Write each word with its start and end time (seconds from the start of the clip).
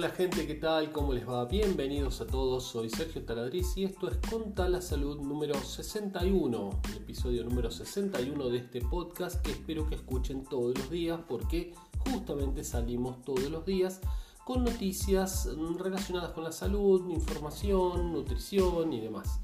Hola 0.00 0.12
gente, 0.12 0.46
¿qué 0.46 0.54
tal? 0.54 0.92
¿Cómo 0.92 1.12
les 1.12 1.28
va? 1.28 1.44
Bienvenidos 1.44 2.22
a 2.22 2.26
todos, 2.26 2.64
soy 2.64 2.88
Sergio 2.88 3.22
Taladriz 3.22 3.76
y 3.76 3.84
esto 3.84 4.08
es 4.08 4.16
Conta 4.30 4.66
la 4.66 4.80
Salud 4.80 5.20
número 5.20 5.54
61, 5.54 6.70
el 6.88 6.96
episodio 6.96 7.44
número 7.44 7.70
61 7.70 8.48
de 8.48 8.56
este 8.56 8.80
podcast 8.80 9.42
que 9.42 9.50
espero 9.50 9.86
que 9.86 9.96
escuchen 9.96 10.44
todos 10.44 10.78
los 10.78 10.88
días 10.88 11.20
porque 11.28 11.74
justamente 12.10 12.64
salimos 12.64 13.22
todos 13.26 13.50
los 13.50 13.66
días 13.66 14.00
con 14.46 14.64
noticias 14.64 15.46
relacionadas 15.78 16.32
con 16.32 16.44
la 16.44 16.52
salud, 16.52 17.10
información, 17.10 18.14
nutrición 18.14 18.94
y 18.94 19.02
demás. 19.02 19.42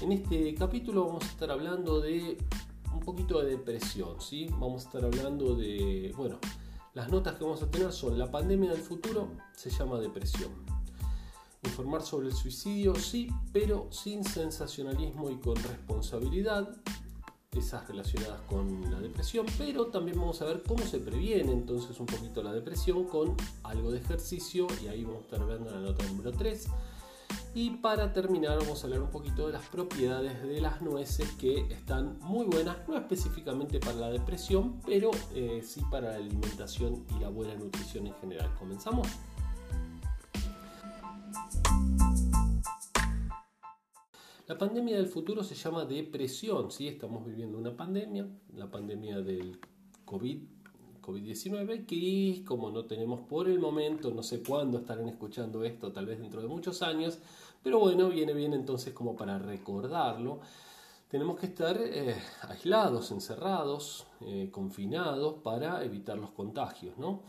En 0.00 0.10
este 0.10 0.52
capítulo 0.56 1.06
vamos 1.06 1.22
a 1.22 1.28
estar 1.28 1.52
hablando 1.52 2.00
de 2.00 2.38
un 2.92 2.98
poquito 2.98 3.40
de 3.40 3.50
depresión, 3.52 4.20
¿sí? 4.20 4.48
Vamos 4.50 4.82
a 4.82 4.86
estar 4.86 5.04
hablando 5.04 5.54
de, 5.54 6.12
bueno, 6.16 6.40
las 6.94 7.08
notas 7.08 7.36
que 7.36 7.44
vamos 7.44 7.62
a 7.62 7.70
tener 7.70 7.92
son 7.92 8.18
la 8.18 8.30
pandemia 8.30 8.70
del 8.70 8.82
futuro 8.82 9.30
se 9.56 9.70
llama 9.70 9.98
depresión. 9.98 10.50
Informar 11.64 12.02
sobre 12.02 12.28
el 12.28 12.34
suicidio, 12.34 12.94
sí, 12.96 13.30
pero 13.52 13.88
sin 13.90 14.24
sensacionalismo 14.24 15.30
y 15.30 15.36
con 15.36 15.56
responsabilidad, 15.56 16.76
esas 17.52 17.86
relacionadas 17.86 18.40
con 18.42 18.90
la 18.90 18.98
depresión, 18.98 19.46
pero 19.58 19.86
también 19.86 20.18
vamos 20.18 20.40
a 20.42 20.46
ver 20.46 20.62
cómo 20.66 20.84
se 20.84 20.98
previene 20.98 21.52
entonces 21.52 21.98
un 22.00 22.06
poquito 22.06 22.42
la 22.42 22.52
depresión 22.52 23.04
con 23.04 23.36
algo 23.62 23.90
de 23.90 23.98
ejercicio 23.98 24.66
y 24.82 24.88
ahí 24.88 25.04
vamos 25.04 25.20
a 25.20 25.24
estar 25.24 25.46
viendo 25.46 25.70
la 25.70 25.80
nota 25.80 26.04
número 26.06 26.32
3 26.32 26.66
y 27.54 27.70
para 27.70 28.12
terminar 28.12 28.58
vamos 28.58 28.82
a 28.82 28.86
hablar 28.86 29.02
un 29.02 29.10
poquito 29.10 29.46
de 29.46 29.52
las 29.52 29.68
propiedades 29.68 30.42
de 30.42 30.60
las 30.60 30.80
nueces 30.80 31.30
que 31.32 31.66
están 31.70 32.18
muy 32.20 32.46
buenas, 32.46 32.76
no 32.88 32.96
específicamente 32.96 33.78
para 33.78 33.94
la 33.94 34.10
depresión, 34.10 34.80
pero 34.86 35.10
eh, 35.34 35.60
sí 35.62 35.82
para 35.90 36.10
la 36.10 36.16
alimentación 36.16 37.04
y 37.14 37.20
la 37.20 37.28
buena 37.28 37.54
nutrición 37.54 38.06
en 38.06 38.14
general. 38.14 38.54
¿Comenzamos? 38.58 39.06
La 44.48 44.58
pandemia 44.58 44.96
del 44.96 45.06
futuro 45.06 45.44
se 45.44 45.54
llama 45.54 45.84
depresión, 45.84 46.70
¿sí? 46.70 46.88
Estamos 46.88 47.24
viviendo 47.24 47.58
una 47.58 47.76
pandemia, 47.76 48.28
la 48.54 48.70
pandemia 48.70 49.20
del 49.20 49.60
COVID 50.04 50.61
COVID-19 51.02 51.84
que 51.86 52.44
como 52.44 52.70
no 52.70 52.84
tenemos 52.84 53.20
por 53.20 53.48
el 53.48 53.58
momento, 53.58 54.10
no 54.12 54.22
sé 54.22 54.42
cuándo 54.42 54.78
estarán 54.78 55.08
escuchando 55.08 55.64
esto, 55.64 55.92
tal 55.92 56.06
vez 56.06 56.20
dentro 56.20 56.40
de 56.40 56.48
muchos 56.48 56.80
años, 56.82 57.18
pero 57.62 57.78
bueno, 57.78 58.08
viene 58.08 58.32
bien 58.32 58.54
entonces 58.54 58.94
como 58.94 59.16
para 59.16 59.38
recordarlo. 59.38 60.40
Tenemos 61.08 61.38
que 61.38 61.46
estar 61.46 61.76
eh, 61.78 62.16
aislados, 62.48 63.10
encerrados, 63.10 64.06
eh, 64.22 64.48
confinados 64.50 65.34
para 65.42 65.84
evitar 65.84 66.16
los 66.16 66.30
contagios, 66.30 66.96
¿no? 66.96 67.20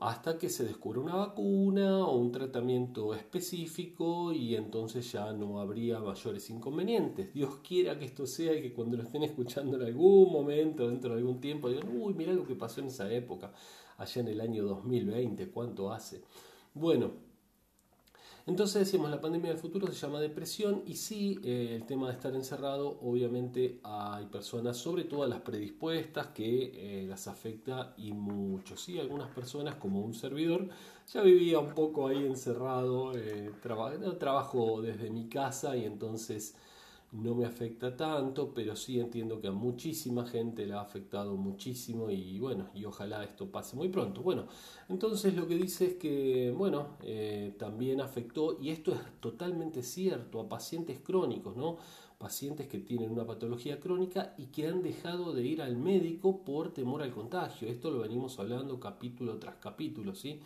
Hasta 0.00 0.38
que 0.38 0.48
se 0.48 0.64
descubra 0.64 1.00
una 1.00 1.14
vacuna 1.16 2.04
o 2.06 2.16
un 2.16 2.32
tratamiento 2.32 3.14
específico 3.14 4.32
y 4.32 4.56
entonces 4.56 5.10
ya 5.12 5.32
no 5.32 5.60
habría 5.60 6.00
mayores 6.00 6.48
inconvenientes. 6.50 7.32
Dios 7.34 7.56
quiera 7.66 7.98
que 7.98 8.06
esto 8.06 8.26
sea 8.26 8.54
y 8.54 8.62
que 8.62 8.72
cuando 8.72 8.96
lo 8.96 9.02
estén 9.02 9.22
escuchando 9.22 9.76
en 9.76 9.82
algún 9.82 10.32
momento, 10.32 10.88
dentro 10.88 11.12
de 11.12 11.20
algún 11.20 11.40
tiempo, 11.40 11.68
digan, 11.68 11.88
uy, 11.96 12.14
mira 12.14 12.32
lo 12.32 12.46
que 12.46 12.54
pasó 12.54 12.80
en 12.80 12.86
esa 12.86 13.12
época, 13.12 13.52
allá 13.98 14.20
en 14.20 14.28
el 14.28 14.40
año 14.40 14.64
2020, 14.64 15.50
¿cuánto 15.50 15.92
hace? 15.92 16.22
Bueno, 16.74 17.12
entonces 18.46 18.86
decimos, 18.86 19.08
la 19.10 19.20
pandemia 19.20 19.50
del 19.50 19.58
futuro 19.58 19.86
se 19.86 19.94
llama 19.94 20.20
depresión 20.20 20.82
y 20.84 20.96
sí, 20.96 21.38
eh, 21.44 21.76
el 21.76 21.86
tema 21.86 22.08
de 22.08 22.14
estar 22.14 22.34
encerrado, 22.34 22.98
obviamente 23.00 23.78
hay 23.84 24.26
personas, 24.26 24.76
sobre 24.76 25.04
todo 25.04 25.26
las 25.26 25.42
predispuestas, 25.42 26.28
que 26.28 26.72
eh, 26.74 27.06
las 27.06 27.28
afecta 27.28 27.94
y 27.96 28.12
mucho. 28.12 28.76
Sí, 28.76 28.98
algunas 28.98 29.28
personas, 29.28 29.76
como 29.76 30.00
un 30.00 30.14
servidor, 30.14 30.68
ya 31.12 31.22
vivía 31.22 31.60
un 31.60 31.72
poco 31.74 32.08
ahí 32.08 32.24
encerrado, 32.24 33.16
eh, 33.16 33.52
trabajo 34.18 34.82
desde 34.82 35.10
mi 35.10 35.28
casa 35.28 35.76
y 35.76 35.84
entonces 35.84 36.56
no 37.12 37.34
me 37.34 37.44
afecta 37.44 37.94
tanto, 37.94 38.54
pero 38.54 38.74
sí 38.74 38.98
entiendo 38.98 39.40
que 39.40 39.48
a 39.48 39.52
muchísima 39.52 40.26
gente 40.26 40.66
le 40.66 40.72
ha 40.72 40.80
afectado 40.80 41.36
muchísimo 41.36 42.10
y 42.10 42.38
bueno, 42.38 42.70
y 42.74 42.86
ojalá 42.86 43.22
esto 43.22 43.50
pase 43.50 43.76
muy 43.76 43.88
pronto. 43.88 44.22
Bueno, 44.22 44.46
entonces 44.88 45.34
lo 45.34 45.46
que 45.46 45.56
dice 45.56 45.86
es 45.88 45.94
que, 45.94 46.54
bueno, 46.56 46.96
eh, 47.02 47.54
también 47.58 48.00
afectó, 48.00 48.58
y 48.60 48.70
esto 48.70 48.92
es 48.92 49.00
totalmente 49.20 49.82
cierto, 49.82 50.40
a 50.40 50.48
pacientes 50.48 51.00
crónicos, 51.00 51.54
¿no? 51.54 51.76
Pacientes 52.16 52.66
que 52.66 52.78
tienen 52.78 53.10
una 53.10 53.26
patología 53.26 53.78
crónica 53.78 54.34
y 54.38 54.46
que 54.46 54.68
han 54.68 54.82
dejado 54.82 55.34
de 55.34 55.44
ir 55.44 55.60
al 55.60 55.76
médico 55.76 56.42
por 56.44 56.72
temor 56.72 57.02
al 57.02 57.12
contagio. 57.12 57.68
Esto 57.68 57.90
lo 57.90 58.00
venimos 58.00 58.38
hablando 58.38 58.80
capítulo 58.80 59.38
tras 59.38 59.56
capítulo, 59.56 60.14
¿sí? 60.14 60.40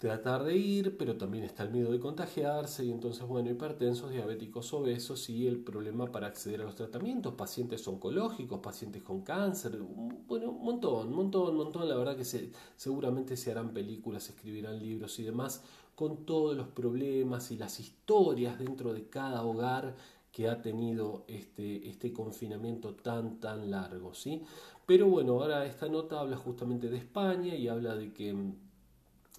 Tratar 0.00 0.44
de 0.44 0.56
ir, 0.56 0.96
pero 0.96 1.18
también 1.18 1.44
está 1.44 1.62
el 1.62 1.72
miedo 1.72 1.92
de 1.92 2.00
contagiarse 2.00 2.86
y 2.86 2.90
entonces, 2.90 3.22
bueno, 3.26 3.50
hipertensos, 3.50 4.10
diabéticos, 4.10 4.72
obesos 4.72 5.28
y 5.28 5.46
el 5.46 5.58
problema 5.58 6.10
para 6.10 6.28
acceder 6.28 6.62
a 6.62 6.64
los 6.64 6.74
tratamientos, 6.74 7.34
pacientes 7.34 7.86
oncológicos, 7.86 8.60
pacientes 8.60 9.02
con 9.02 9.20
cáncer, 9.20 9.78
bueno, 10.26 10.52
un 10.52 10.64
montón, 10.64 11.08
un 11.08 11.14
montón, 11.14 11.50
un 11.50 11.56
montón, 11.58 11.86
la 11.86 11.96
verdad 11.96 12.16
que 12.16 12.24
se, 12.24 12.50
seguramente 12.76 13.36
se 13.36 13.50
harán 13.50 13.74
películas, 13.74 14.22
se 14.22 14.32
escribirán 14.32 14.78
libros 14.78 15.18
y 15.18 15.24
demás 15.24 15.62
con 15.94 16.24
todos 16.24 16.56
los 16.56 16.68
problemas 16.68 17.50
y 17.50 17.58
las 17.58 17.78
historias 17.78 18.58
dentro 18.58 18.94
de 18.94 19.06
cada 19.10 19.44
hogar 19.44 19.96
que 20.32 20.48
ha 20.48 20.62
tenido 20.62 21.24
este, 21.28 21.86
este 21.90 22.10
confinamiento 22.10 22.94
tan, 22.94 23.38
tan 23.38 23.70
largo, 23.70 24.14
¿sí? 24.14 24.40
Pero 24.86 25.08
bueno, 25.08 25.34
ahora 25.34 25.66
esta 25.66 25.90
nota 25.90 26.20
habla 26.20 26.38
justamente 26.38 26.88
de 26.88 26.96
España 26.96 27.54
y 27.54 27.68
habla 27.68 27.96
de 27.96 28.14
que 28.14 28.34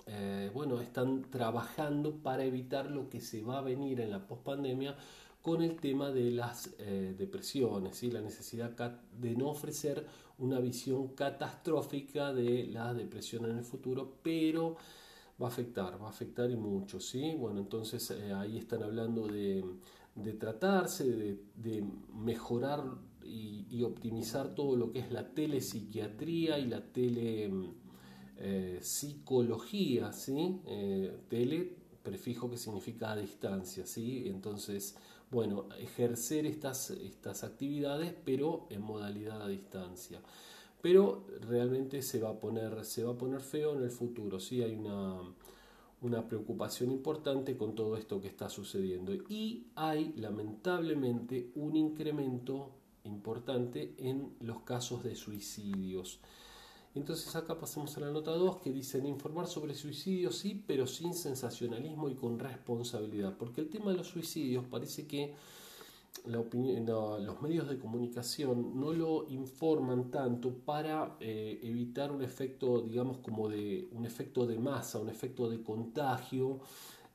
eh, 0.08 0.50
bueno, 0.54 0.82
están 0.82 1.24
trabajando 1.30 2.16
para 2.18 2.44
evitar 2.44 2.90
lo 2.90 3.10
que 3.10 3.22
se 3.22 3.42
va 3.42 3.60
a 3.60 3.62
venir 3.62 4.02
en 4.02 4.12
la 4.12 4.28
pospandemia 4.28 4.96
con 5.42 5.62
el 5.62 5.80
tema 5.80 6.12
de 6.12 6.32
las 6.32 6.74
eh, 6.78 7.16
depresiones, 7.18 8.04
y 8.04 8.12
la 8.12 8.22
necesidad 8.22 8.72
de 9.20 9.36
no 9.36 9.50
ofrecer 9.50 10.06
una 10.38 10.60
visión 10.60 11.10
catastrófica 11.10 12.34
de 12.34 12.68
la 12.68 12.94
depresión 12.94 13.46
en 13.46 13.58
el 13.58 13.64
futuro, 13.64 14.18
pero 14.22 14.78
va 15.42 15.48
a 15.48 15.50
afectar, 15.50 16.02
va 16.02 16.08
a 16.08 16.10
afectar 16.10 16.50
y 16.52 16.56
mucho, 16.56 17.00
¿sí? 17.00 17.36
Bueno, 17.38 17.60
entonces 17.60 18.12
eh, 18.12 18.34
ahí 18.34 18.58
están 18.58 18.84
hablando 18.84 19.28
de, 19.28 19.64
tratarse, 20.40 21.40
de, 21.56 21.84
mejorar 22.14 22.84
y, 23.24 23.66
y, 23.70 23.84
optimizar 23.84 24.54
todo 24.54 24.76
lo 24.76 24.92
que 24.92 25.00
es 25.00 25.12
la 25.12 25.34
telepsiquiatría 25.34 26.60
y 26.60 26.68
la 26.68 26.82
tele 26.82 27.50
eh, 28.44 28.80
psicología, 28.82 30.12
¿sí? 30.12 30.62
Eh, 30.66 31.16
tele, 31.30 31.76
prefijo 32.02 32.50
que 32.50 32.58
significa 32.58 33.12
a 33.12 33.16
distancia, 33.16 33.86
¿sí? 33.86 34.24
Entonces, 34.28 34.98
bueno, 35.30 35.70
ejercer 35.80 36.48
estas, 36.48 36.90
estas 36.90 37.44
actividades, 37.44 38.16
pero 38.26 38.66
en 38.72 38.82
modalidad 38.82 39.44
a 39.44 39.48
distancia. 39.48 40.22
Pero 40.82 41.28
realmente 41.42 42.02
se 42.02 42.20
va 42.20 42.32
a 42.32 42.40
poner, 42.40 42.84
se 42.84 43.04
va 43.04 43.12
a 43.12 43.18
poner 43.18 43.42
feo 43.42 43.76
en 43.76 43.84
el 43.84 43.92
futuro, 43.92 44.40
¿sí? 44.40 44.64
Hay 44.64 44.74
una, 44.74 45.22
una 46.02 46.28
preocupación 46.28 46.90
importante 46.90 47.56
con 47.56 47.76
todo 47.76 47.96
esto 47.96 48.20
que 48.20 48.28
está 48.28 48.50
sucediendo. 48.50 49.14
Y 49.14 49.68
hay, 49.76 50.14
lamentablemente, 50.18 51.52
un 51.54 51.76
incremento 51.76 52.72
importante 53.04 53.94
en 54.00 54.34
los 54.40 54.62
casos 54.62 55.04
de 55.04 55.16
suicidios. 55.16 56.20
Entonces 56.94 57.34
acá 57.36 57.58
pasamos 57.58 57.96
a 57.96 58.02
la 58.02 58.12
nota 58.12 58.32
2 58.32 58.58
que 58.58 58.72
dicen 58.72 59.06
informar 59.06 59.48
sobre 59.48 59.74
suicidios 59.76 60.38
sí, 60.38 60.62
pero 60.68 60.86
sin 60.86 61.14
sensacionalismo 61.14 62.10
y 62.10 62.16
con 62.16 62.38
responsabilidad. 62.38 63.38
Porque 63.38 63.62
el 63.62 63.70
tema 63.70 63.92
de 63.92 63.98
los 63.98 64.08
suicidios 64.08 64.66
parece 64.66 65.08
que 65.08 65.34
los 66.26 67.42
medios 67.42 67.70
de 67.70 67.80
comunicación 67.80 68.80
no 68.80 68.92
lo 68.92 69.26
informan 69.30 70.12
tanto 70.12 70.54
para 70.54 71.16
eh, 71.22 71.60
evitar 71.64 72.12
un 72.12 72.22
efecto, 72.22 72.82
digamos, 72.82 73.20
como 73.20 73.48
de 73.48 73.88
un 73.94 74.06
efecto 74.06 74.46
de 74.46 74.60
masa, 74.60 75.00
un 75.00 75.10
efecto 75.10 75.50
de 75.50 75.64
contagio. 75.64 76.60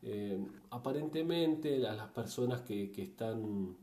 Eh, 0.03 0.39
aparentemente 0.71 1.87
a 1.87 1.95
las 1.95 2.09
personas 2.09 2.63
que, 2.63 2.91
están 2.97 3.77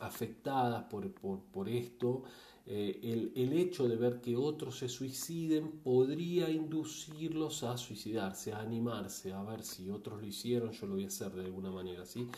afectadas 0.00 0.84
por, 0.84 1.10
por 1.10 1.68
esto, 1.68 2.22
eh, 2.70 3.00
el, 3.02 3.32
el, 3.34 3.54
hecho 3.54 3.88
de 3.88 3.96
ver 3.96 4.20
que 4.20 4.36
otros 4.36 4.76
se 4.76 4.90
suiciden 4.90 5.80
podría 5.82 6.50
inducirlos 6.50 7.62
a 7.62 7.78
suicidarse, 7.78 8.52
a 8.52 8.60
animarse, 8.60 9.32
a 9.32 9.42
ver 9.42 9.62
si 9.62 9.88
otros 9.88 10.20
lo 10.20 10.26
hicieron, 10.26 10.72
yo 10.72 10.86
lo 10.86 10.96
voy 10.96 11.04
a 11.04 11.06
hacer 11.06 11.32
de 11.32 11.46
alguna 11.46 11.70
manera, 11.70 12.04
¿sí? 12.04 12.28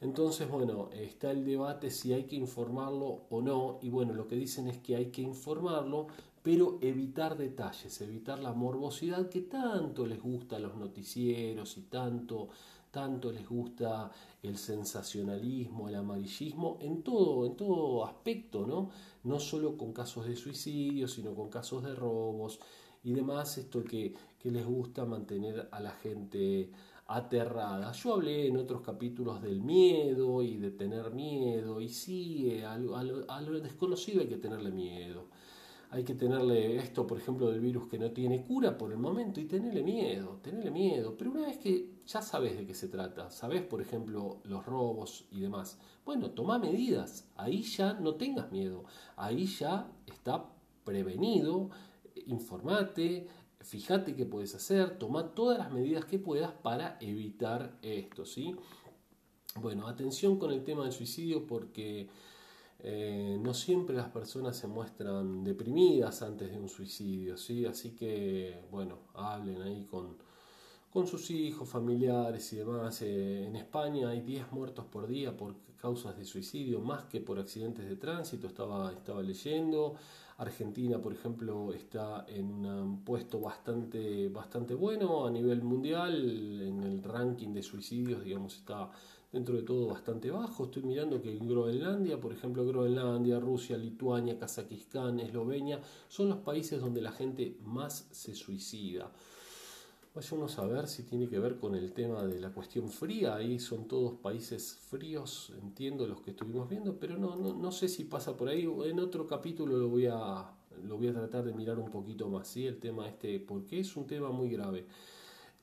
Entonces, 0.00 0.50
bueno, 0.50 0.90
está 0.92 1.30
el 1.30 1.44
debate 1.44 1.92
si 1.92 2.12
hay 2.12 2.24
que 2.24 2.34
informarlo 2.34 3.26
o 3.30 3.40
no, 3.40 3.78
y 3.80 3.88
bueno, 3.88 4.12
lo 4.12 4.26
que 4.26 4.34
dicen 4.34 4.66
es 4.66 4.78
que 4.78 4.96
hay 4.96 5.12
que 5.12 5.22
informarlo, 5.22 6.08
pero 6.42 6.78
evitar 6.80 7.36
detalles, 7.38 8.00
evitar 8.00 8.40
la 8.40 8.52
morbosidad 8.52 9.28
que 9.28 9.42
tanto 9.42 10.04
les 10.04 10.20
gusta 10.20 10.56
a 10.56 10.60
los 10.60 10.74
noticieros 10.74 11.78
y 11.78 11.82
tanto 11.82 12.48
tanto 12.96 13.30
les 13.30 13.46
gusta 13.46 14.10
el 14.42 14.56
sensacionalismo, 14.56 15.90
el 15.90 15.96
amarillismo, 15.96 16.78
en 16.80 17.02
todo, 17.02 17.44
en 17.44 17.54
todo 17.54 18.06
aspecto, 18.06 18.66
¿no? 18.66 18.88
No 19.24 19.38
solo 19.38 19.76
con 19.76 19.92
casos 19.92 20.24
de 20.26 20.34
suicidio, 20.34 21.06
sino 21.06 21.34
con 21.34 21.50
casos 21.50 21.84
de 21.84 21.94
robos 21.94 22.58
y 23.04 23.12
demás, 23.12 23.58
esto 23.58 23.84
que, 23.84 24.14
que 24.38 24.50
les 24.50 24.64
gusta 24.64 25.04
mantener 25.04 25.68
a 25.70 25.78
la 25.80 25.90
gente 25.90 26.70
aterrada. 27.08 27.92
Yo 27.92 28.14
hablé 28.14 28.46
en 28.46 28.56
otros 28.56 28.80
capítulos 28.80 29.42
del 29.42 29.60
miedo 29.60 30.42
y 30.42 30.56
de 30.56 30.70
tener 30.70 31.10
miedo, 31.10 31.82
y 31.82 31.90
sí, 31.90 32.62
a 32.62 32.78
lo, 32.78 33.60
desconocido 33.60 34.22
hay 34.22 34.28
que 34.28 34.38
tenerle 34.38 34.70
miedo. 34.70 35.26
Hay 35.90 36.04
que 36.04 36.14
tenerle 36.14 36.76
esto, 36.76 37.06
por 37.06 37.18
ejemplo, 37.18 37.50
del 37.50 37.60
virus 37.60 37.86
que 37.86 37.98
no 37.98 38.10
tiene 38.10 38.44
cura 38.44 38.76
por 38.76 38.90
el 38.90 38.98
momento 38.98 39.40
y 39.40 39.44
tenerle 39.44 39.82
miedo, 39.82 40.40
tenerle 40.42 40.70
miedo. 40.70 41.16
Pero 41.16 41.30
una 41.30 41.46
vez 41.46 41.58
que 41.58 42.00
ya 42.06 42.22
sabes 42.22 42.56
de 42.56 42.66
qué 42.66 42.74
se 42.74 42.88
trata, 42.88 43.30
sabes, 43.30 43.62
por 43.62 43.80
ejemplo, 43.80 44.40
los 44.44 44.66
robos 44.66 45.26
y 45.30 45.40
demás, 45.40 45.78
bueno, 46.04 46.30
toma 46.30 46.58
medidas. 46.58 47.28
Ahí 47.36 47.62
ya 47.62 47.94
no 47.94 48.16
tengas 48.16 48.50
miedo. 48.50 48.84
Ahí 49.16 49.46
ya 49.46 49.90
está 50.06 50.50
prevenido, 50.84 51.70
informate, 52.26 53.26
fíjate 53.60 54.14
qué 54.14 54.24
puedes 54.24 54.54
hacer, 54.54 54.98
toma 54.98 55.34
todas 55.34 55.58
las 55.58 55.72
medidas 55.72 56.04
que 56.04 56.18
puedas 56.18 56.52
para 56.52 56.96
evitar 57.00 57.78
esto, 57.82 58.24
¿sí? 58.24 58.54
Bueno, 59.60 59.88
atención 59.88 60.38
con 60.38 60.52
el 60.52 60.62
tema 60.62 60.84
del 60.84 60.92
suicidio 60.92 61.46
porque 61.46 62.08
eh, 62.80 63.38
no 63.40 63.54
siempre 63.54 63.96
las 63.96 64.08
personas 64.08 64.56
se 64.56 64.66
muestran 64.66 65.42
deprimidas 65.42 66.22
antes 66.22 66.50
de 66.50 66.58
un 66.58 66.68
suicidio, 66.68 67.36
¿sí? 67.36 67.64
Así 67.64 67.92
que, 67.92 68.62
bueno, 68.70 68.98
hablen 69.14 69.62
ahí 69.62 69.84
con, 69.84 70.16
con 70.92 71.06
sus 71.06 71.30
hijos, 71.30 71.68
familiares 71.68 72.52
y 72.52 72.56
demás. 72.56 73.02
Eh, 73.02 73.46
en 73.46 73.56
España 73.56 74.10
hay 74.10 74.20
10 74.20 74.52
muertos 74.52 74.84
por 74.86 75.06
día 75.06 75.36
por 75.36 75.54
causas 75.76 76.16
de 76.16 76.24
suicidio, 76.24 76.80
más 76.80 77.04
que 77.04 77.20
por 77.20 77.38
accidentes 77.38 77.88
de 77.88 77.96
tránsito, 77.96 78.46
estaba, 78.46 78.92
estaba 78.92 79.22
leyendo. 79.22 79.94
Argentina, 80.38 81.00
por 81.00 81.12
ejemplo, 81.14 81.72
está 81.72 82.26
en 82.28 82.66
un 82.66 83.04
puesto 83.04 83.40
bastante, 83.40 84.28
bastante 84.28 84.74
bueno 84.74 85.26
a 85.26 85.30
nivel 85.30 85.62
mundial, 85.62 86.60
en 86.60 86.82
el 86.82 87.02
ranking 87.02 87.54
de 87.54 87.62
suicidios, 87.62 88.22
digamos, 88.22 88.56
está 88.56 88.90
dentro 89.32 89.56
de 89.56 89.62
todo 89.62 89.88
bastante 89.88 90.30
bajo. 90.30 90.64
Estoy 90.64 90.82
mirando 90.82 91.20
que 91.20 91.36
en 91.36 91.46
Groenlandia, 91.46 92.20
por 92.20 92.32
ejemplo, 92.32 92.66
Groenlandia, 92.66 93.38
Rusia, 93.40 93.76
Lituania, 93.76 94.38
Kazajistán, 94.38 95.20
Eslovenia, 95.20 95.80
son 96.08 96.28
los 96.28 96.38
países 96.38 96.80
donde 96.80 97.00
la 97.02 97.12
gente 97.12 97.56
más 97.62 98.08
se 98.10 98.34
suicida. 98.34 99.12
Vayamos 100.14 100.58
a 100.58 100.66
ver 100.66 100.88
si 100.88 101.02
tiene 101.02 101.28
que 101.28 101.38
ver 101.38 101.58
con 101.58 101.74
el 101.74 101.92
tema 101.92 102.24
de 102.24 102.40
la 102.40 102.50
cuestión 102.50 102.88
fría. 102.88 103.36
Ahí 103.36 103.58
son 103.58 103.86
todos 103.86 104.14
países 104.14 104.74
fríos, 104.88 105.52
entiendo 105.60 106.06
los 106.06 106.22
que 106.22 106.30
estuvimos 106.30 106.70
viendo, 106.70 106.98
pero 106.98 107.18
no, 107.18 107.36
no, 107.36 107.52
no 107.52 107.70
sé 107.70 107.86
si 107.86 108.04
pasa 108.04 108.34
por 108.34 108.48
ahí. 108.48 108.66
En 108.84 108.98
otro 108.98 109.26
capítulo 109.26 109.76
lo 109.76 109.88
voy 109.90 110.06
a, 110.06 110.50
lo 110.84 110.96
voy 110.96 111.08
a 111.08 111.12
tratar 111.12 111.44
de 111.44 111.52
mirar 111.52 111.78
un 111.78 111.90
poquito 111.90 112.28
más, 112.28 112.48
¿sí? 112.48 112.66
El 112.66 112.78
tema 112.78 113.06
este, 113.06 113.40
porque 113.40 113.80
es 113.80 113.94
un 113.94 114.06
tema 114.06 114.30
muy 114.30 114.48
grave. 114.48 114.86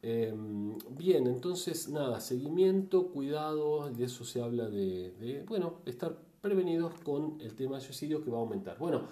Em, 0.05 0.77
bien, 0.89 1.27
entonces 1.27 1.87
nada, 1.87 2.19
seguimiento, 2.19 3.07
cuidado, 3.07 3.89
de 3.89 4.03
eso 4.03 4.25
se 4.25 4.41
habla 4.41 4.69
de, 4.69 5.45
bueno, 5.47 5.75
estar 5.85 6.17
prevenidos 6.41 6.93
con 7.05 7.39
el 7.39 7.55
tema 7.55 7.77
de 7.77 7.81
suicidio 7.81 8.21
que 8.21 8.29
va 8.29 8.37
a 8.37 8.41
aumentar. 8.41 8.77
Bueno, 8.77 9.03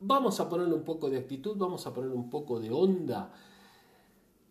vamos 0.00 0.40
a 0.40 0.48
ponerle 0.48 0.74
un 0.74 0.82
poco 0.82 1.08
de 1.08 1.18
actitud, 1.18 1.56
vamos 1.56 1.86
a 1.86 1.94
poner 1.94 2.10
un 2.10 2.28
poco 2.28 2.58
de 2.58 2.72
onda 2.72 3.32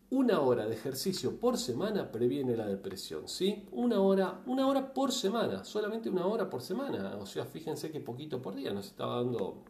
una 0.09 0.39
hora 0.39 0.65
de 0.65 0.73
ejercicio 0.73 1.37
por 1.37 1.57
semana 1.57 2.09
previene 2.09 2.55
la 2.55 2.65
depresión, 2.65 3.27
¿sí? 3.27 3.67
Una 3.73 3.99
hora, 3.99 4.41
una 4.45 4.65
hora 4.65 4.93
por 4.93 5.11
semana, 5.11 5.65
solamente 5.65 6.09
una 6.09 6.25
hora 6.25 6.49
por 6.49 6.61
semana. 6.61 7.17
O 7.17 7.25
sea, 7.25 7.45
fíjense 7.45 7.91
que 7.91 7.99
poquito 7.99 8.41
por 8.41 8.55
día, 8.55 8.71
nos 8.71 8.85
está 8.85 9.05
dando 9.05 9.63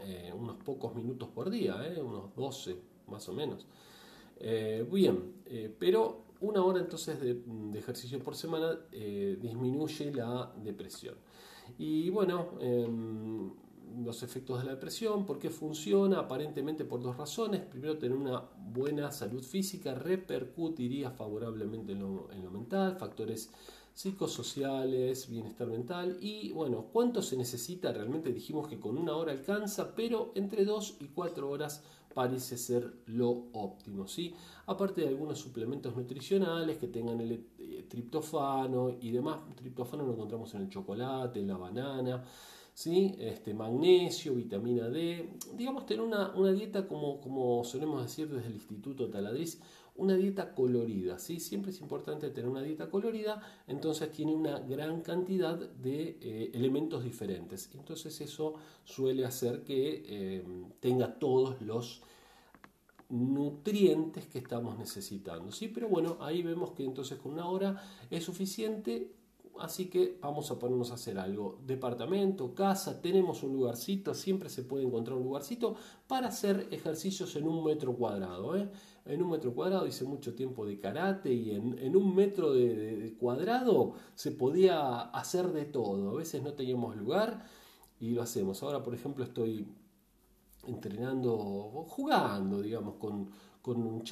eh, 0.00 0.30
unos 0.38 0.58
pocos 0.58 0.94
minutos 0.94 1.30
por 1.30 1.48
día, 1.48 1.76
¿eh? 1.86 2.02
unos 2.02 2.34
12 2.36 2.78
más 3.06 3.26
o 3.30 3.32
menos. 3.32 3.66
Eh, 4.40 4.86
bien, 4.90 5.34
pero 5.78 6.24
una 6.40 6.62
hora 6.62 6.80
entonces 6.80 7.20
de, 7.20 7.40
ejercicio 7.78 8.18
por 8.20 8.36
semana 8.36 8.78
disminuye 8.90 10.12
la 10.12 10.52
depresión. 10.62 11.14
Y 11.78 12.10
bueno, 12.10 12.52
em, 12.60 13.50
los 14.04 14.22
efectos 14.22 14.60
de 14.60 14.66
la 14.66 14.72
depresión, 14.72 15.26
por 15.26 15.38
qué 15.38 15.50
funciona, 15.50 16.20
aparentemente 16.20 16.84
por 16.84 17.02
dos 17.02 17.16
razones. 17.16 17.62
Primero, 17.62 17.98
tener 17.98 18.16
una 18.16 18.42
buena 18.72 19.10
salud 19.10 19.42
física 19.42 19.94
repercutiría 19.94 21.10
favorablemente 21.10 21.92
en 21.92 22.00
lo 22.00 22.50
mental, 22.50 22.96
factores 22.96 23.50
psicosociales, 23.98 25.28
bienestar 25.28 25.66
mental 25.66 26.18
y 26.20 26.52
bueno, 26.52 26.86
¿cuánto 26.92 27.20
se 27.20 27.36
necesita? 27.36 27.92
Realmente 27.92 28.32
dijimos 28.32 28.68
que 28.68 28.78
con 28.78 28.96
una 28.96 29.16
hora 29.16 29.32
alcanza, 29.32 29.96
pero 29.96 30.30
entre 30.36 30.64
dos 30.64 30.96
y 31.00 31.06
cuatro 31.06 31.50
horas 31.50 31.82
parece 32.18 32.58
ser 32.58 32.94
lo 33.06 33.30
óptimo, 33.52 34.08
¿sí? 34.08 34.34
Aparte 34.66 35.02
de 35.02 35.06
algunos 35.06 35.38
suplementos 35.38 35.94
nutricionales 35.94 36.76
que 36.76 36.88
tengan 36.88 37.20
el 37.20 37.46
eh, 37.60 37.86
triptofano 37.88 38.90
y 39.00 39.12
demás, 39.12 39.38
triptofano 39.54 40.04
lo 40.04 40.14
encontramos 40.14 40.52
en 40.54 40.62
el 40.62 40.68
chocolate, 40.68 41.38
en 41.38 41.46
la 41.46 41.56
banana, 41.56 42.24
¿sí? 42.74 43.14
este, 43.20 43.54
magnesio, 43.54 44.34
vitamina 44.34 44.88
D, 44.88 45.30
digamos 45.54 45.86
tener 45.86 46.02
una, 46.02 46.32
dieta 46.50 46.88
como, 46.88 47.20
como 47.20 47.62
solemos 47.62 48.02
decir 48.02 48.28
desde 48.28 48.48
el 48.48 48.54
Instituto 48.54 49.08
Taladriz, 49.08 49.60
una 49.98 50.14
dieta 50.14 50.54
colorida, 50.54 51.18
¿sí? 51.18 51.40
siempre 51.40 51.72
es 51.72 51.80
importante 51.80 52.30
tener 52.30 52.48
una 52.48 52.62
dieta 52.62 52.88
colorida, 52.88 53.42
entonces 53.66 54.10
tiene 54.12 54.32
una 54.32 54.60
gran 54.60 55.02
cantidad 55.02 55.58
de 55.58 56.18
eh, 56.20 56.50
elementos 56.54 57.02
diferentes, 57.02 57.68
entonces 57.74 58.20
eso 58.20 58.54
suele 58.84 59.24
hacer 59.24 59.64
que 59.64 60.04
eh, 60.06 60.44
tenga 60.80 61.18
todos 61.18 61.60
los 61.60 62.02
nutrientes 63.08 64.26
que 64.26 64.38
estamos 64.38 64.78
necesitando, 64.78 65.50
¿sí? 65.50 65.68
Pero 65.68 65.88
bueno, 65.88 66.18
ahí 66.20 66.42
vemos 66.42 66.72
que 66.72 66.84
entonces 66.84 67.18
con 67.18 67.32
una 67.32 67.48
hora 67.48 67.82
es 68.08 68.22
suficiente 68.22 69.10
Así 69.60 69.88
que 69.90 70.18
vamos 70.20 70.50
a 70.50 70.58
ponernos 70.58 70.90
a 70.90 70.94
hacer 70.94 71.18
algo. 71.18 71.58
Departamento, 71.66 72.54
casa, 72.54 73.00
tenemos 73.00 73.42
un 73.42 73.52
lugarcito, 73.52 74.14
siempre 74.14 74.48
se 74.48 74.62
puede 74.62 74.84
encontrar 74.84 75.16
un 75.16 75.24
lugarcito 75.24 75.76
para 76.06 76.28
hacer 76.28 76.68
ejercicios 76.70 77.34
en 77.36 77.46
un 77.46 77.64
metro 77.64 77.94
cuadrado. 77.96 78.56
¿eh? 78.56 78.70
En 79.04 79.22
un 79.22 79.30
metro 79.30 79.54
cuadrado 79.54 79.86
hice 79.86 80.04
mucho 80.04 80.34
tiempo 80.34 80.66
de 80.66 80.78
karate 80.78 81.32
y 81.32 81.50
en, 81.50 81.96
un 81.96 82.14
metro 82.14 82.52
de, 82.52 83.16
cuadrado 83.18 83.94
se 84.14 84.32
podía 84.32 85.00
hacer 85.00 85.52
de 85.52 85.64
todo. 85.64 86.10
A 86.10 86.14
veces 86.14 86.42
no 86.42 86.52
teníamos 86.54 86.96
lugar 86.96 87.44
y 88.00 88.10
lo 88.10 88.22
hacemos. 88.22 88.62
Ahora, 88.62 88.82
por 88.82 88.94
ejemplo, 88.94 89.24
estoy 89.24 89.66
entrenando, 90.66 91.36
jugando, 91.88 92.60
digamos, 92.60 92.94
con, 92.96 93.30
con 93.62 94.02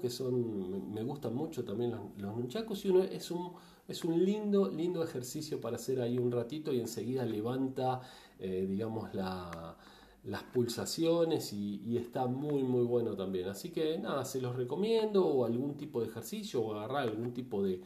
que 0.00 0.10
son, 0.10 0.92
me 0.92 1.02
gustan 1.02 1.34
mucho 1.34 1.64
también 1.64 1.92
los, 1.92 2.36
los 2.36 2.84
y 2.84 2.88
uno 2.88 3.02
es 3.02 3.30
un 3.30 3.52
es 3.88 4.04
un 4.04 4.24
lindo, 4.24 4.68
lindo 4.68 5.02
ejercicio 5.02 5.60
para 5.60 5.76
hacer 5.76 6.00
ahí 6.00 6.18
un 6.18 6.32
ratito 6.32 6.72
y 6.72 6.80
enseguida 6.80 7.24
levanta, 7.24 8.00
eh, 8.38 8.66
digamos, 8.68 9.14
las 9.14 10.42
pulsaciones 10.52 11.52
y, 11.52 11.96
está 11.96 12.26
muy, 12.26 12.62
muy 12.62 12.84
bueno 12.84 13.14
también. 13.14 13.48
Así 13.48 13.70
que 13.70 13.98
nada, 13.98 14.24
se 14.24 14.40
los 14.40 14.56
recomiendo 14.56 15.24
o 15.24 15.44
algún 15.44 15.76
tipo 15.76 16.00
de 16.00 16.08
ejercicio 16.08 16.60
o 16.62 16.74
agarrar 16.74 17.08
algún 17.08 17.32
tipo 17.32 17.62
de, 17.62 17.80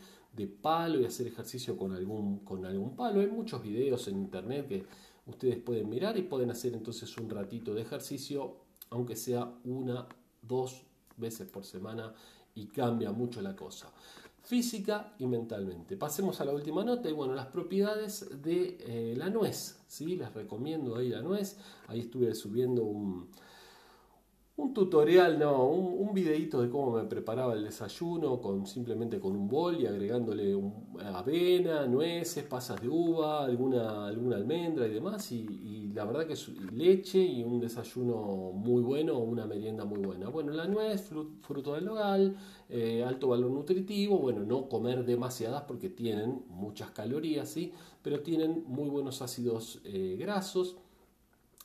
palo 0.62 0.98
y 0.98 1.04
hacer 1.04 1.26
ejercicio 1.26 1.76
con 1.76 1.92
algún, 1.92 2.38
con 2.38 2.64
algún 2.64 2.96
palo. 2.96 3.20
Hay 3.20 3.26
muchos 3.26 3.62
videos 3.62 4.08
en 4.08 4.16
internet 4.16 4.66
que 4.66 4.86
ustedes 5.26 5.58
pueden 5.58 5.90
mirar 5.90 6.16
y 6.16 6.22
pueden 6.22 6.50
hacer 6.50 6.72
entonces 6.72 7.14
un 7.18 7.28
ratito 7.28 7.74
de 7.74 7.82
ejercicio, 7.82 8.56
aunque 8.88 9.16
sea 9.16 9.52
una, 9.64 10.08
dos 10.40 10.82
veces 11.18 11.46
por 11.46 11.66
semana 11.66 12.14
y 12.54 12.68
cambia 12.68 13.12
mucho 13.12 13.42
la 13.42 13.54
cosa 13.54 13.92
física 14.42 15.14
y 15.18 15.26
mentalmente. 15.26 15.96
Pasemos 15.96 16.40
a 16.40 16.44
la 16.44 16.52
última 16.52 16.84
nota 16.84 17.08
y 17.08 17.12
bueno, 17.12 17.34
las 17.34 17.46
propiedades 17.46 18.42
de 18.42 18.78
eh, 18.80 19.14
la 19.16 19.30
nuez, 19.30 19.78
¿sí? 19.86 20.16
Les 20.16 20.32
recomiendo 20.32 20.96
ahí 20.96 21.08
la 21.08 21.22
nuez, 21.22 21.56
ahí 21.88 22.00
estuve 22.00 22.34
subiendo 22.34 22.84
un, 22.84 23.28
un 24.60 24.74
tutorial, 24.74 25.38
no, 25.38 25.64
un, 25.64 26.12
videito 26.12 26.60
de 26.60 26.68
cómo 26.68 26.90
me 26.92 27.04
preparaba 27.04 27.54
el 27.54 27.64
desayuno 27.64 28.40
con 28.40 28.66
simplemente 28.66 29.20
con 29.20 29.36
un 29.36 29.48
bol 29.48 29.80
y 29.80 29.86
agregándole 29.86 30.60
avena, 31.14 31.86
nueces, 31.86 32.44
pasas 32.44 32.80
de 32.80 32.88
uva, 32.88 33.44
alguna, 33.44 34.06
alguna 34.06 34.36
almendra 34.36 34.86
y 34.86 34.90
demás 34.90 35.30
y, 35.32 35.92
la 35.94 36.04
verdad 36.04 36.26
que 36.26 36.34
es 36.34 36.48
leche 36.72 37.18
y 37.18 37.42
un 37.42 37.58
desayuno 37.58 38.52
muy 38.52 38.82
bueno 38.82 39.18
una 39.18 39.46
merienda 39.46 39.84
muy 39.84 40.00
buena. 40.00 40.28
Bueno, 40.28 40.52
la 40.52 40.66
nuez, 40.66 41.10
fruto 41.42 41.74
del 41.74 41.88
hogar, 41.88 42.20
eh, 42.68 43.02
alto 43.04 43.28
valor 43.28 43.50
nutritivo, 43.50 44.18
bueno, 44.18 44.44
no 44.44 44.68
comer 44.68 45.04
demasiadas 45.04 45.62
porque 45.62 45.88
tienen 45.88 46.44
muchas 46.48 46.90
calorías, 46.90 47.48
¿sí? 47.48 47.72
pero 48.02 48.20
tienen 48.20 48.64
muy 48.66 48.88
buenos 48.88 49.20
ácidos 49.22 49.80
eh, 49.84 50.16
grasos 50.18 50.76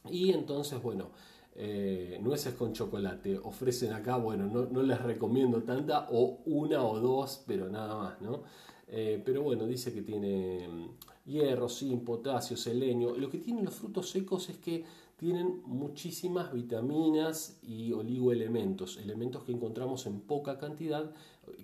y 0.09 0.31
entonces, 0.31 0.81
bueno, 0.81 1.09
eh, 1.57 2.19
nueces 2.21 2.53
con 2.53 2.73
chocolate. 2.73 3.39
Ofrecen 3.41 3.93
acá, 3.93 4.17
bueno, 4.17 4.45
no, 4.45 4.83
les 4.83 5.01
recomiendo 5.01 5.63
tanta, 5.63 6.07
o 6.11 6.39
una 6.45 6.83
o 6.83 6.99
dos, 6.99 7.43
pero 7.47 7.69
nada 7.69 7.97
más, 7.97 8.21
¿no? 8.21 8.43
Eh, 8.87 9.21
pero 9.23 9.41
bueno, 9.41 9.65
dice 9.65 9.93
que 9.93 10.01
tiene 10.01 10.67
mm, 10.67 11.29
hierro, 11.29 11.69
zinc, 11.69 12.03
potasio, 12.03 12.57
selenio. 12.57 13.15
Lo 13.15 13.29
que 13.29 13.37
tienen 13.37 13.63
los 13.63 13.73
frutos 13.73 14.09
secos 14.09 14.49
es 14.49 14.57
que 14.57 14.83
tienen 15.17 15.61
muchísimas 15.65 16.51
vitaminas 16.51 17.57
y 17.63 17.93
oligoelementos, 17.93 18.97
elementos 18.97 19.43
que 19.43 19.53
encontramos 19.53 20.05
en 20.07 20.19
poca 20.19 20.57
cantidad, 20.57 21.13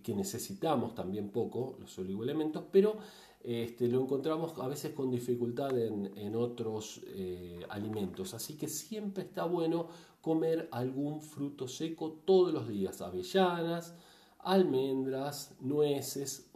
que 0.03 0.15
necesitamos 0.15 0.95
también 0.95 1.29
poco, 1.29 1.75
los 1.79 1.98
oligoelementos, 2.00 2.63
pero 2.71 2.98
este, 3.43 3.88
lo 3.88 4.01
encontramos 4.01 4.53
a 4.60 4.67
veces 4.67 4.93
con 4.93 5.10
dificultad 5.10 5.77
en, 5.77 6.36
otros 6.36 7.01
eh, 7.07 7.60
alimentos. 7.69 8.33
Así 8.33 8.55
que 8.55 8.67
siempre 8.67 9.24
está 9.24 9.45
bueno 9.45 9.88
comer 10.21 10.69
algún 10.71 11.21
fruto 11.21 11.67
seco 11.67 12.19
todos 12.25 12.53
los 12.53 12.67
días, 12.67 13.01
avellanas, 13.01 13.95
almendras, 14.39 15.55
nueces, 15.60 16.50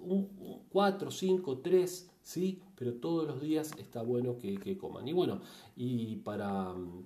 4, 0.70 1.12
5, 1.12 1.58
3, 1.60 2.12
¿sí? 2.22 2.62
Pero 2.75 2.94
todos 2.96 3.27
los 3.27 3.42
días 3.42 3.72
está 3.77 4.01
bueno 4.01 4.38
que, 4.38 4.77
coman. 4.77 5.08
Y 5.08 5.13
bueno, 5.13 5.42
y 5.75 6.18
para 6.18 6.74
mm, 6.74 7.06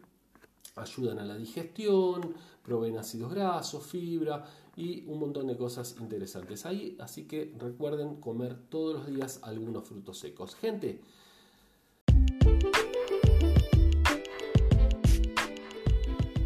ayudan 0.76 1.20
a 1.20 1.26
la 1.26 1.38
digestión, 1.38 2.34
proveen 2.64 2.98
ácidos 2.98 3.34
grasos, 3.34 3.86
fibra 3.86 4.46
y 4.80 5.04
un 5.08 5.20
montón 5.20 5.48
de 5.48 5.58
cosas 5.58 5.98
interesantes 6.00 6.66
ahí. 6.66 6.96
Así 7.00 7.26
que 7.26 7.54
recuerden 7.60 8.16
comer 8.16 8.56
todos 8.70 8.96
los 8.96 9.08
días 9.08 9.40
algunos 9.44 9.88
frutos 9.88 10.18
secos. 10.18 10.56
Gente, 10.56 11.02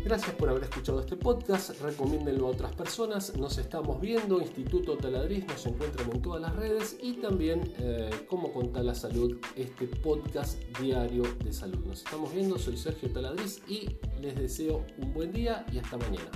Gracias 0.04 0.36
por 0.36 0.50
haber 0.50 0.64
escuchado 0.64 1.00
este 1.00 1.16
podcast, 1.16 1.80
recomiéndenlo 1.82 2.48
a 2.48 2.50
otras 2.52 2.76
personas, 2.76 3.36
nos 3.38 3.58
estamos 3.58 4.00
viendo, 4.02 4.42
Instituto 4.42 4.98
Taladriz, 4.98 5.48
nos 5.48 5.66
encuentran 5.66 6.12
en 6.12 6.22
todas 6.22 6.42
las 6.42 6.56
redes 6.56 6.98
y 7.02 7.14
también 7.14 7.74
eh, 7.80 8.12
Cómo 8.30 8.52
Contar 8.54 8.84
la 8.84 8.94
Salud, 8.94 9.38
este 9.56 9.88
podcast 9.88 10.62
diario 10.80 11.24
de 11.44 11.54
salud. 11.54 11.80
Nos 11.86 12.04
estamos 12.04 12.32
viendo, 12.32 12.60
soy 12.60 12.78
Sergio 12.78 13.10
Taladriz 13.12 13.62
y 13.68 13.98
les 14.22 14.36
deseo 14.36 14.86
un 15.00 15.14
buen 15.14 15.32
día 15.32 15.66
y 15.72 15.80
hasta 15.80 15.98
mañana. 15.98 16.30